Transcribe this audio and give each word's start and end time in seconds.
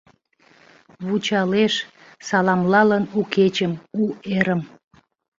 Вучалеш, 1.05 1.73
саламлалын 2.27 3.03
у 3.19 3.21
кечым, 3.33 3.71
у 4.01 4.03
эрым. 4.35 4.61